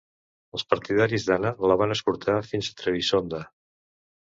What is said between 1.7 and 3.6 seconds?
la van escortar fins a Trebisonda.